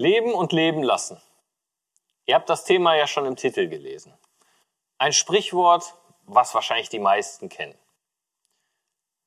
[0.00, 1.20] Leben und leben lassen.
[2.24, 4.16] Ihr habt das Thema ja schon im Titel gelesen.
[4.96, 5.94] Ein Sprichwort,
[6.24, 7.78] was wahrscheinlich die meisten kennen.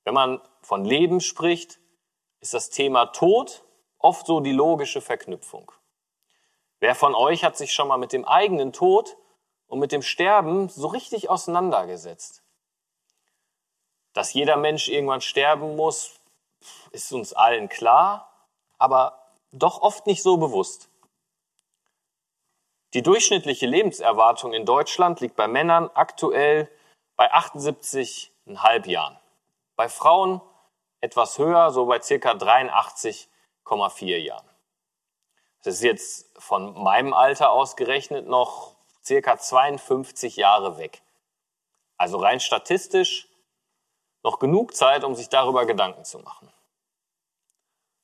[0.03, 1.77] Wenn man von Leben spricht,
[2.39, 3.63] ist das Thema Tod
[3.99, 5.71] oft so die logische Verknüpfung.
[6.79, 9.15] Wer von euch hat sich schon mal mit dem eigenen Tod
[9.67, 12.41] und mit dem Sterben so richtig auseinandergesetzt?
[14.13, 16.19] Dass jeder Mensch irgendwann sterben muss,
[16.89, 19.22] ist uns allen klar, aber
[19.53, 20.89] doch oft nicht so bewusst.
[22.93, 26.69] Die durchschnittliche Lebenserwartung in Deutschland liegt bei Männern aktuell
[27.15, 29.19] bei 78,5 Jahren.
[29.75, 30.41] Bei Frauen
[30.99, 34.47] etwas höher, so bei circa 83,4 Jahren.
[35.63, 41.01] Das ist jetzt von meinem Alter ausgerechnet noch circa 52 Jahre weg.
[41.97, 43.27] Also rein statistisch
[44.23, 46.51] noch genug Zeit, um sich darüber Gedanken zu machen.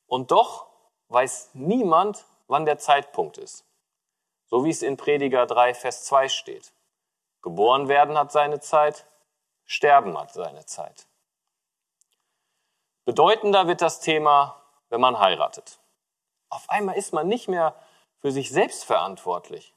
[0.08, 0.69] Und doch
[1.10, 3.66] weiß niemand, wann der Zeitpunkt ist.
[4.46, 6.74] So wie es in Prediger 3, Vers 2 steht.
[7.42, 9.06] Geboren werden hat seine Zeit,
[9.66, 11.08] sterben hat seine Zeit.
[13.06, 15.80] Bedeutender wird das Thema, wenn man heiratet.
[16.50, 17.76] Auf einmal ist man nicht mehr
[18.20, 19.73] für sich selbst verantwortlich.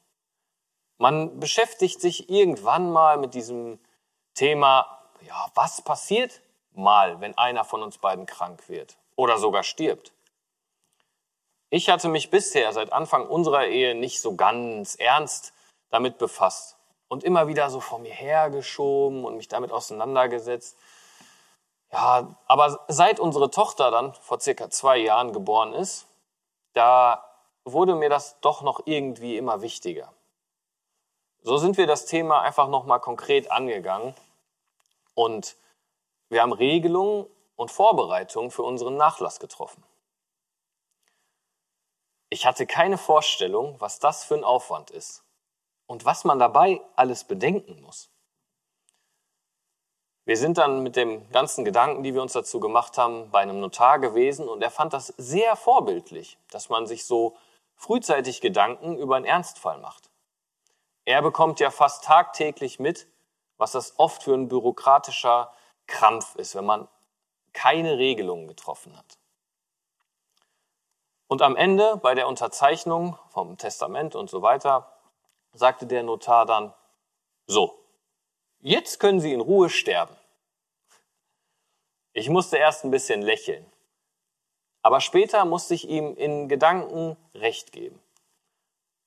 [0.97, 3.79] Man beschäftigt sich irgendwann mal mit diesem
[4.33, 10.12] Thema, ja, was passiert mal, wenn einer von uns beiden krank wird oder sogar stirbt?
[11.73, 15.53] Ich hatte mich bisher seit Anfang unserer Ehe nicht so ganz ernst
[15.89, 20.77] damit befasst und immer wieder so vor mir hergeschoben und mich damit auseinandergesetzt.
[21.91, 26.05] Ja, aber seit unsere Tochter dann vor circa zwei Jahren geboren ist,
[26.73, 27.25] da
[27.65, 30.13] wurde mir das doch noch irgendwie immer wichtiger.
[31.41, 34.13] So sind wir das Thema einfach nochmal konkret angegangen
[35.15, 35.55] und
[36.29, 39.83] wir haben Regelungen und Vorbereitungen für unseren Nachlass getroffen.
[42.33, 45.23] Ich hatte keine Vorstellung, was das für ein Aufwand ist
[45.85, 48.09] und was man dabei alles bedenken muss.
[50.25, 53.59] Wir sind dann mit dem ganzen Gedanken, die wir uns dazu gemacht haben, bei einem
[53.59, 57.37] Notar gewesen und er fand das sehr vorbildlich, dass man sich so
[57.75, 60.09] frühzeitig Gedanken über einen Ernstfall macht.
[61.05, 63.05] Er bekommt ja fast tagtäglich mit,
[63.57, 65.53] was das oft für ein bürokratischer
[65.85, 66.87] Krampf ist, wenn man
[67.53, 69.19] keine Regelungen getroffen hat.
[71.33, 74.93] Und am Ende, bei der Unterzeichnung vom Testament und so weiter,
[75.51, 76.75] sagte der Notar dann,
[77.47, 77.73] so,
[78.59, 80.15] Jetzt können Sie in Ruhe sterben.
[82.11, 83.65] Ich musste erst ein bisschen lächeln.
[84.83, 87.99] Aber später musste ich ihm in Gedanken Recht geben.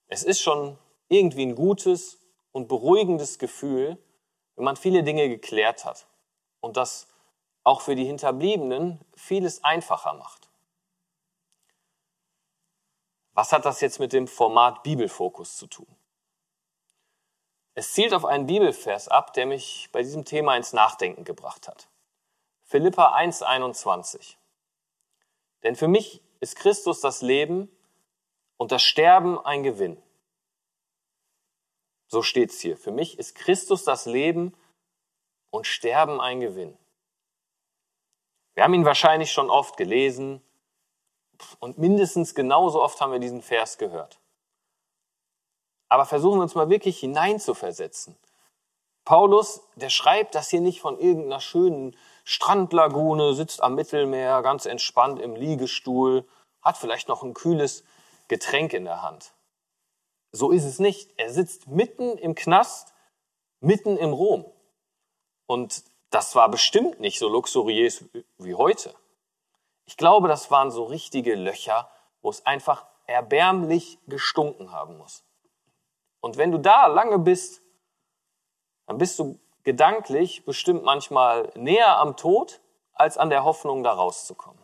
[0.09, 0.77] Es ist schon
[1.09, 2.19] irgendwie ein gutes
[2.51, 3.99] und beruhigendes Gefühl,
[4.57, 6.09] wenn man viele Dinge geklärt hat
[6.59, 7.07] und das
[7.63, 10.46] auch für die Hinterbliebenen vieles einfacher macht.
[13.37, 15.87] Was hat das jetzt mit dem Format Bibelfokus zu tun?
[17.75, 21.87] Es zielt auf einen Bibelvers ab, der mich bei diesem Thema ins Nachdenken gebracht hat.
[22.63, 24.37] Philippa 1,21.
[25.63, 27.71] Denn für mich ist Christus das Leben
[28.57, 30.03] und das Sterben ein Gewinn.
[32.09, 32.79] So steht's hier.
[32.79, 34.57] Für mich ist Christus das Leben
[35.51, 36.79] und Sterben ein Gewinn.
[38.55, 40.41] Wir haben ihn wahrscheinlich schon oft gelesen
[41.61, 44.19] und mindestens genauso oft haben wir diesen Vers gehört.
[45.89, 48.17] Aber versuchen wir uns mal wirklich hineinzuversetzen.
[49.05, 55.21] Paulus, der schreibt das hier nicht von irgendeiner schönen Strandlagune, sitzt am Mittelmeer, ganz entspannt
[55.21, 56.27] im Liegestuhl,
[56.61, 57.85] hat vielleicht noch ein kühles
[58.27, 59.33] Getränk in der Hand.
[60.33, 61.13] So ist es nicht.
[61.19, 62.93] Er sitzt mitten im Knast,
[63.61, 64.45] mitten im Rom.
[65.47, 68.05] Und das war bestimmt nicht so luxuriös
[68.39, 68.93] wie heute.
[69.87, 75.25] Ich glaube, das waren so richtige Löcher, wo es einfach erbärmlich gestunken haben muss.
[76.21, 77.63] Und wenn du da lange bist,
[78.87, 82.61] dann bist du gedanklich bestimmt manchmal näher am Tod
[82.93, 84.63] als an der Hoffnung, da rauszukommen.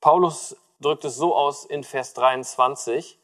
[0.00, 3.18] Paulus drückt es so aus in Vers 23,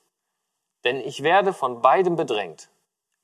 [0.85, 2.71] denn ich werde von beidem bedrängt.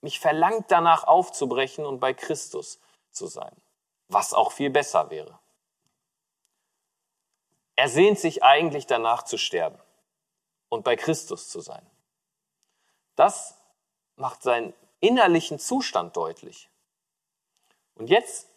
[0.01, 2.81] Mich verlangt danach aufzubrechen und bei Christus
[3.11, 3.57] zu sein,
[4.09, 5.39] was auch viel besser wäre.
[7.77, 9.79] Er sehnt sich eigentlich danach zu sterben
[10.69, 11.85] und bei Christus zu sein.
[13.17, 13.57] Das
[14.17, 16.71] macht seinen innerlichen Zustand deutlich.
[17.95, 18.49] Und jetzt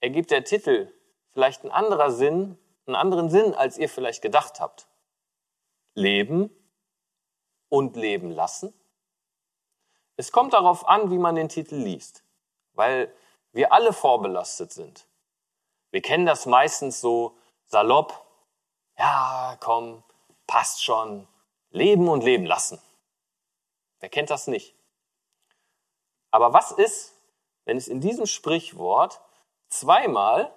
[0.00, 0.92] ergibt der Titel
[1.32, 4.86] vielleicht ein anderer Sinn, einen anderen Sinn, als ihr vielleicht gedacht habt.
[5.94, 6.50] Leben
[7.68, 8.74] und leben lassen.
[10.16, 12.22] Es kommt darauf an, wie man den Titel liest,
[12.74, 13.12] weil
[13.52, 15.06] wir alle vorbelastet sind.
[15.90, 18.21] Wir kennen das meistens so salopp.
[19.02, 20.04] Ja, komm,
[20.46, 21.26] passt schon,
[21.70, 22.80] leben und leben lassen.
[23.98, 24.76] Wer kennt das nicht?
[26.30, 27.12] Aber was ist,
[27.64, 29.20] wenn es in diesem Sprichwort
[29.68, 30.56] zweimal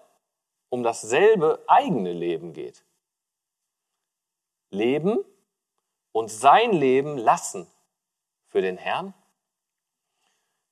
[0.69, 2.85] um dasselbe eigene Leben geht?
[4.69, 5.25] Leben
[6.11, 7.67] und sein Leben lassen
[8.49, 9.15] für den Herrn?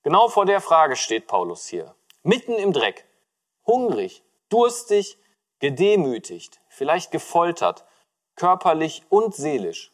[0.03, 1.95] Genau vor der Frage steht Paulus hier.
[2.21, 3.07] Mitten im Dreck,
[3.65, 5.17] hungrig, durstig,
[5.57, 7.85] gedemütigt, vielleicht gefoltert,
[8.35, 9.91] körperlich und seelisch.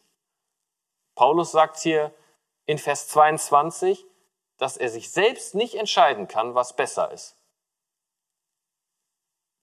[1.14, 2.14] Paulus sagt hier
[2.64, 4.06] in Vers 22,
[4.56, 7.36] dass er sich selbst nicht entscheiden kann, was besser ist.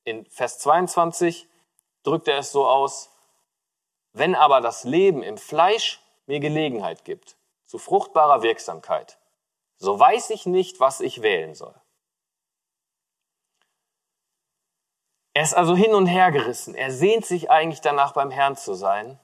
[0.03, 1.47] In Vers 22
[2.03, 3.09] drückt er es so aus,
[4.13, 7.35] wenn aber das Leben im Fleisch mir Gelegenheit gibt,
[7.65, 9.19] zu fruchtbarer Wirksamkeit,
[9.77, 11.75] so weiß ich nicht, was ich wählen soll.
[15.37, 16.73] Er ist also hin und her gerissen.
[16.73, 19.19] Er sehnt sich eigentlich danach, beim Herrn zu sein,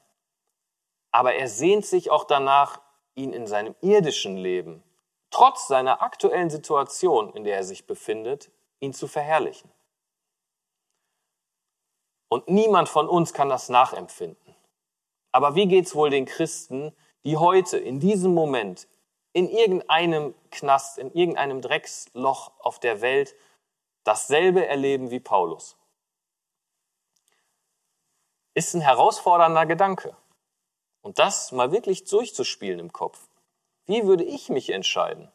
[1.10, 2.80] aber er sehnt sich auch danach,
[3.16, 4.84] ihn in seinem irdischen Leben,
[5.32, 9.72] trotz seiner aktuellen Situation, in der er sich befindet, ihn zu verherrlichen.
[12.30, 14.56] Und niemand von uns kann das nachempfinden.
[15.32, 16.96] Aber wie geht's wohl den Christen,
[17.26, 18.88] die heute, in diesem Moment,
[19.32, 23.34] in irgendeinem Knast, in irgendeinem Drecksloch auf der Welt
[24.04, 25.76] dasselbe erleben wie Paulus?
[28.54, 30.16] Ist ein herausfordernder Gedanke.
[31.02, 33.28] Und das mal wirklich durchzuspielen im Kopf.
[33.86, 35.32] Wie würde ich mich entscheiden?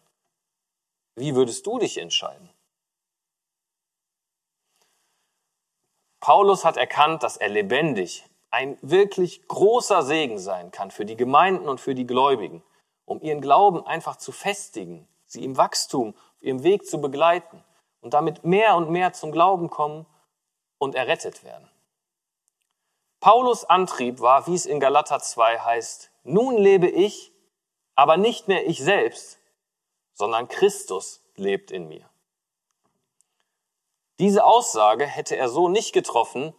[1.14, 2.48] Wie würdest du dich entscheiden?
[6.20, 11.68] Paulus hat erkannt, dass er lebendig ein wirklich großer Segen sein kann für die Gemeinden
[11.68, 12.62] und für die Gläubigen,
[13.04, 17.62] um ihren Glauben einfach zu festigen, sie im Wachstum, auf ihrem Weg zu begleiten
[18.00, 20.06] und damit mehr und mehr zum Glauben kommen
[20.78, 21.68] und errettet werden.
[23.20, 27.32] Paulus Antrieb war, wie es in Galater 2 heißt, nun lebe ich,
[27.96, 29.40] aber nicht mehr ich selbst,
[30.14, 32.08] sondern Christus lebt in mir.
[34.20, 36.54] Diese Aussage hätte er so nicht getroffen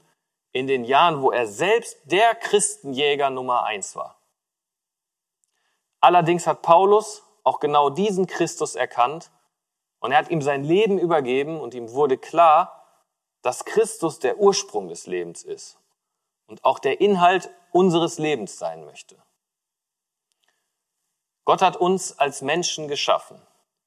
[0.52, 4.20] in den Jahren, wo er selbst der Christenjäger Nummer eins war.
[6.02, 9.32] Allerdings hat Paulus auch genau diesen Christus erkannt
[10.00, 12.86] und er hat ihm sein Leben übergeben und ihm wurde klar,
[13.42, 15.79] dass Christus der Ursprung des Lebens ist
[16.50, 19.16] und auch der Inhalt unseres Lebens sein möchte.
[21.46, 23.42] Gott hat uns als Menschen geschaffen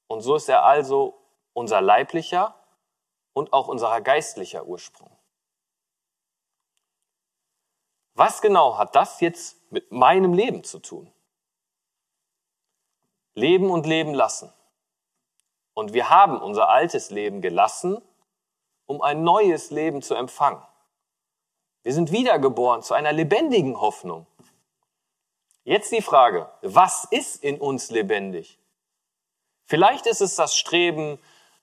[0.07, 1.19] und so ist er also
[1.53, 2.55] unser leiblicher
[3.33, 5.11] und auch unser geistlicher Ursprung.
[8.15, 11.11] Was genau hat das jetzt mit meinem Leben zu tun?
[13.33, 14.53] Leben und leben lassen.
[15.73, 18.01] Und wir haben unser altes Leben gelassen,
[18.85, 20.61] um ein neues Leben zu empfangen.
[21.83, 24.25] Wir sind wiedergeboren zu einer lebendigen Hoffnung.
[25.65, 28.57] Jetzt die Frage, was ist in uns lebendig?
[29.65, 31.19] Vielleicht ist es das Streben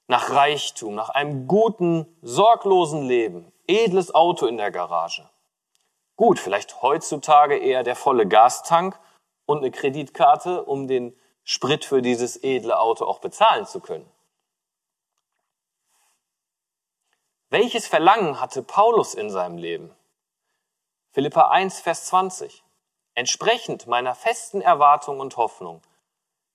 [0.07, 5.29] nach Reichtum, nach einem guten, sorglosen Leben, edles Auto in der Garage.
[6.17, 8.99] Gut, vielleicht heutzutage eher der volle Gastank
[9.47, 14.11] und eine Kreditkarte, um den Sprit für dieses edle Auto auch bezahlen zu können.
[17.49, 19.91] Welches Verlangen hatte Paulus in seinem Leben?
[21.13, 22.63] Philippa 1, Vers 20.
[23.15, 25.83] Entsprechend meiner festen Erwartung und Hoffnung,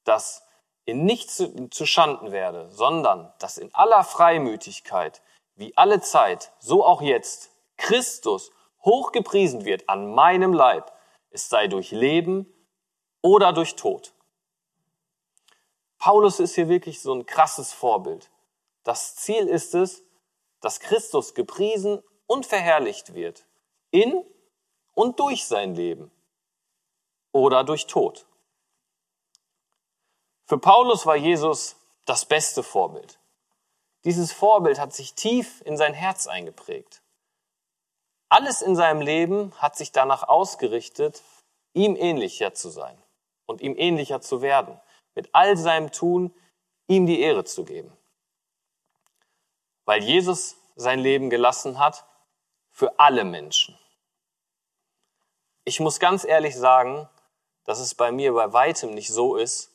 [0.05, 0.45] dass
[0.85, 5.21] in nichts zu, zu Schanden werde, sondern dass in aller Freimütigkeit,
[5.55, 8.51] wie alle Zeit, so auch jetzt, Christus
[8.83, 10.93] hochgepriesen wird an meinem Leib,
[11.31, 12.45] es sei durch Leben
[13.21, 14.13] oder durch Tod.
[15.97, 18.29] Paulus ist hier wirklich so ein krasses Vorbild.
[18.83, 20.03] Das Ziel ist es,
[20.61, 23.45] dass Christus gepriesen und verherrlicht wird
[23.91, 24.23] in
[24.95, 26.09] und durch sein Leben
[27.31, 28.25] oder durch Tod.
[30.45, 31.75] Für Paulus war Jesus
[32.05, 33.19] das beste Vorbild.
[34.03, 37.01] Dieses Vorbild hat sich tief in sein Herz eingeprägt.
[38.29, 41.23] Alles in seinem Leben hat sich danach ausgerichtet,
[41.73, 42.97] ihm ähnlicher zu sein
[43.45, 44.79] und ihm ähnlicher zu werden,
[45.13, 46.33] mit all seinem Tun
[46.87, 47.91] ihm die Ehre zu geben.
[49.85, 52.05] Weil Jesus sein Leben gelassen hat
[52.71, 53.77] für alle Menschen.
[55.67, 57.09] Ich muss ganz ehrlich sagen,
[57.65, 59.71] dass es bei mir bei weitem nicht so ist,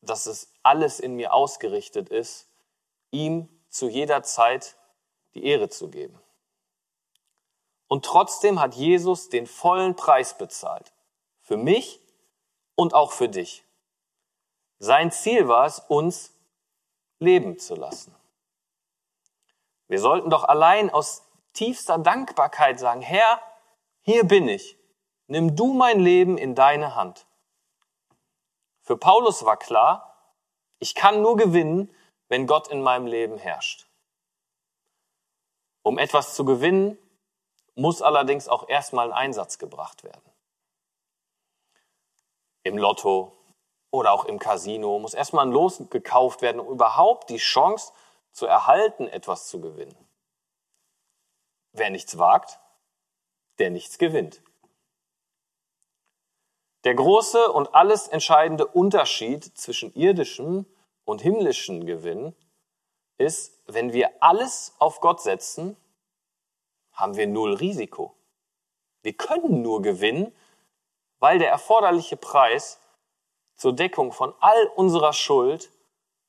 [0.00, 2.48] dass es alles in mir ausgerichtet ist,
[3.12, 4.76] ihm zu jeder Zeit
[5.34, 6.20] die Ehre zu geben.
[7.86, 10.92] Und trotzdem hat Jesus den vollen Preis bezahlt.
[11.42, 12.00] Für mich
[12.74, 13.62] und auch für dich.
[14.80, 16.32] Sein Ziel war es, uns
[17.20, 18.14] leben zu lassen.
[19.86, 23.40] Wir sollten doch allein aus tiefster Dankbarkeit sagen, Herr,
[24.02, 24.76] hier bin ich
[25.26, 27.26] nimm du mein Leben in deine Hand.
[28.82, 30.34] Für Paulus war klar,
[30.78, 31.94] ich kann nur gewinnen,
[32.28, 33.88] wenn Gott in meinem Leben herrscht.
[35.82, 36.98] Um etwas zu gewinnen,
[37.74, 40.22] muss allerdings auch erstmal ein Einsatz gebracht werden.
[42.62, 43.36] Im Lotto
[43.90, 47.92] oder auch im Casino muss erstmal ein Los gekauft werden, um überhaupt die Chance
[48.32, 49.96] zu erhalten, etwas zu gewinnen.
[51.72, 52.58] Wer nichts wagt,
[53.58, 54.42] der nichts gewinnt.
[56.84, 60.66] Der große und alles entscheidende Unterschied zwischen irdischem
[61.04, 62.36] und himmlischem Gewinn
[63.16, 65.76] ist, wenn wir alles auf Gott setzen,
[66.92, 68.14] haben wir null Risiko.
[69.02, 70.34] Wir können nur gewinnen,
[71.18, 72.78] weil der erforderliche Preis
[73.56, 75.70] zur Deckung von all unserer Schuld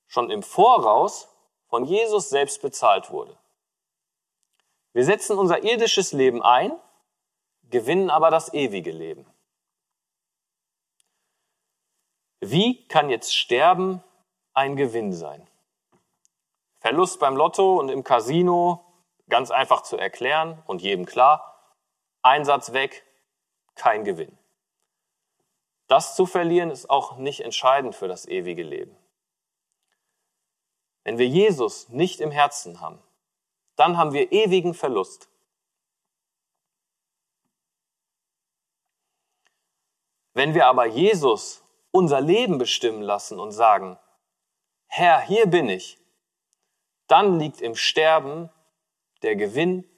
[0.07, 1.27] schon im Voraus
[1.67, 3.37] von Jesus selbst bezahlt wurde.
[4.93, 6.71] Wir setzen unser irdisches Leben ein,
[7.69, 9.25] gewinnen aber das ewige Leben.
[12.51, 14.03] Wie kann jetzt Sterben
[14.53, 15.47] ein Gewinn sein?
[16.79, 18.85] Verlust beim Lotto und im Casino,
[19.27, 21.73] ganz einfach zu erklären und jedem klar.
[22.21, 23.03] Einsatz weg,
[23.73, 24.37] kein Gewinn.
[25.87, 28.95] Das zu verlieren ist auch nicht entscheidend für das ewige Leben.
[31.03, 33.01] Wenn wir Jesus nicht im Herzen haben,
[33.75, 35.29] dann haben wir ewigen Verlust.
[40.33, 41.64] Wenn wir aber Jesus
[41.95, 43.97] unser Leben bestimmen lassen und sagen,
[44.87, 45.97] Herr, hier bin ich,
[47.07, 48.49] dann liegt im Sterben
[49.21, 49.89] der Gewinn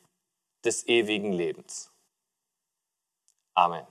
[0.64, 1.92] des ewigen Lebens.
[3.56, 3.88] Amen.